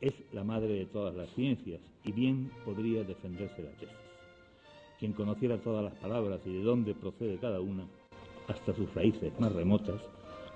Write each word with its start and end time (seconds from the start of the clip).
es 0.00 0.14
la 0.32 0.44
madre 0.44 0.74
de 0.74 0.86
todas 0.86 1.14
las 1.14 1.30
ciencias 1.34 1.80
y 2.04 2.12
bien 2.12 2.50
podría 2.64 3.04
defenderse 3.04 3.62
la 3.62 3.70
tesis. 3.72 3.96
Quien 4.98 5.12
conociera 5.12 5.58
todas 5.58 5.84
las 5.84 5.94
palabras 5.94 6.40
y 6.44 6.52
de 6.52 6.62
dónde 6.62 6.94
procede 6.94 7.38
cada 7.38 7.60
una, 7.60 7.86
hasta 8.48 8.74
sus 8.74 8.92
raíces 8.94 9.32
más 9.38 9.52
remotas, 9.52 10.00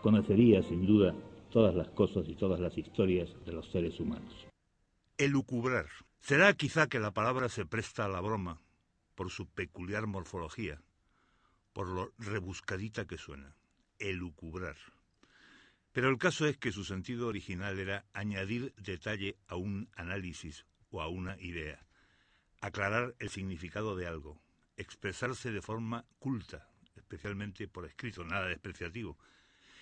conocería 0.03 0.63
sin 0.63 0.87
duda 0.87 1.15
todas 1.51 1.75
las 1.75 1.89
cosas 1.91 2.29
y 2.29 2.35
todas 2.35 2.61
las 2.61 2.77
historias 2.79 3.29
de 3.45 3.53
los 3.53 3.69
seres 3.71 3.99
humanos. 4.01 4.33
Elucubrar. 5.19 5.87
Será 6.21 6.53
quizá 6.55 6.87
que 6.87 7.01
la 7.01 7.13
palabra 7.13 7.49
se 7.49 7.67
presta 7.67 8.05
a 8.05 8.09
la 8.09 8.21
broma 8.21 8.61
por 9.15 9.31
su 9.31 9.47
peculiar 9.47 10.07
morfología, 10.07 10.81
por 11.73 11.89
lo 11.89 12.13
rebuscadita 12.19 13.07
que 13.07 13.19
suena. 13.19 13.57
Elucubrar. 13.99 14.77
Pero 15.93 16.09
el 16.09 16.19
caso 16.19 16.47
es 16.47 16.57
que 16.57 16.71
su 16.71 16.85
sentido 16.85 17.27
original 17.27 17.79
era 17.79 18.05
añadir 18.13 18.73
detalle 18.77 19.39
a 19.49 19.57
un 19.57 19.89
análisis 19.95 20.65
o 20.91 21.03
a 21.03 21.09
una 21.09 21.41
idea, 21.41 21.85
aclarar 22.61 23.15
el 23.19 23.31
significado 23.31 23.97
de 23.97 24.07
algo, 24.07 24.41
expresarse 24.77 25.51
de 25.51 25.63
forma 25.63 26.05
culta, 26.19 26.69
especialmente 26.95 27.67
por 27.67 27.87
escrito, 27.87 28.25
nada 28.25 28.47
despreciativo, 28.47 29.19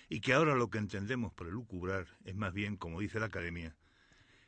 y 0.09 0.21
que 0.21 0.33
ahora 0.33 0.55
lo 0.55 0.69
que 0.69 0.79
entendemos 0.79 1.31
por 1.33 1.47
elucubrar 1.47 2.07
es 2.25 2.35
más 2.35 2.53
bien, 2.53 2.77
como 2.77 2.99
dice 2.99 3.19
la 3.19 3.27
Academia, 3.27 3.75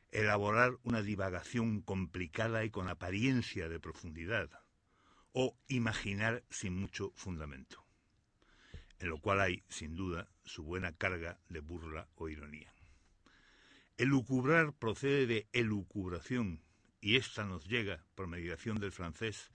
elaborar 0.09 0.77
una 0.83 1.01
divagación 1.01 1.81
complicada 1.81 2.65
y 2.65 2.71
con 2.71 2.89
apariencia 2.89 3.69
de 3.69 3.79
profundidad, 3.79 4.49
o 5.31 5.55
imaginar 5.67 6.43
sin 6.49 6.75
mucho 6.75 7.11
fundamento, 7.15 7.85
en 9.02 9.09
lo 9.09 9.17
cual 9.17 9.41
hay, 9.41 9.63
sin 9.67 9.95
duda, 9.95 10.30
su 10.45 10.63
buena 10.63 10.94
carga 10.94 11.39
de 11.49 11.59
burla 11.59 12.07
o 12.16 12.30
ironía. 12.30 12.71
Elucubrar 13.97 14.73
procede 14.73 15.25
de 15.25 15.47
elucubración, 15.53 16.61
y 17.02 17.16
ésta 17.16 17.44
nos 17.44 17.67
llega, 17.67 18.05
por 18.13 18.27
mediación 18.27 18.79
del 18.79 18.91
francés, 18.91 19.52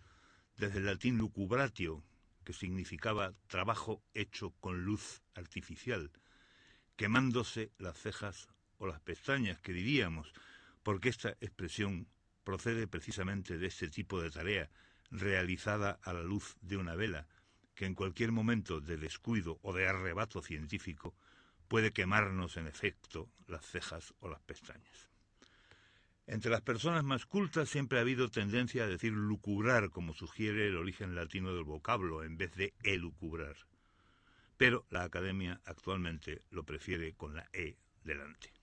desde 0.57 0.79
el 0.79 0.87
latín 0.87 1.17
lucubratio, 1.17 2.03
que 2.45 2.53
significaba 2.53 3.35
trabajo 3.47 4.03
hecho 4.15 4.51
con 4.59 4.85
luz 4.85 5.23
artificial, 5.35 6.11
quemándose 6.97 7.71
las 7.79 7.97
cejas 7.99 8.49
o 8.79 8.89
las 8.89 9.01
pestañas, 9.01 9.61
que 9.61 9.73
diríamos, 9.73 10.33
porque 10.83 11.09
esta 11.09 11.31
expresión 11.41 12.09
procede 12.43 12.89
precisamente 12.89 13.59
de 13.59 13.67
este 13.69 13.89
tipo 13.89 14.21
de 14.21 14.31
tarea 14.31 14.71
realizada 15.11 16.01
a 16.03 16.13
la 16.13 16.23
luz 16.23 16.57
de 16.63 16.77
una 16.77 16.97
vela, 16.97 17.29
que 17.77 17.85
en 17.85 17.95
cualquier 17.95 18.33
momento 18.33 18.81
de 18.81 18.97
descuido 18.97 19.61
o 19.63 19.73
de 19.73 19.87
arrebato 19.87 20.43
científico 20.43 21.15
puede 21.69 21.93
quemarnos 21.93 22.57
en 22.57 22.67
efecto 22.67 23.29
las 23.47 23.65
cejas 23.67 24.15
o 24.21 24.29
las 24.29 24.41
pestañas. 24.41 25.11
Entre 26.27 26.51
las 26.51 26.63
personas 26.63 27.05
más 27.05 27.27
cultas 27.27 27.69
siempre 27.69 27.99
ha 27.99 28.01
habido 28.01 28.31
tendencia 28.31 28.85
a 28.85 28.89
decir 28.89 29.13
lucubrar, 29.13 29.91
como 29.91 30.15
sugiere 30.15 30.67
el 30.67 30.77
origen 30.77 31.15
latino 31.15 31.55
del 31.55 31.65
vocablo, 31.65 32.25
en 32.25 32.37
vez 32.37 32.53
de 32.57 32.73
elucubrar. 32.83 33.57
Pero 34.57 34.87
la 34.91 35.05
academia 35.05 35.61
actualmente 35.67 36.43
lo 36.51 36.65
prefiere 36.65 37.13
con 37.13 37.37
la 37.37 37.49
E 37.53 37.77
delante. 38.03 38.56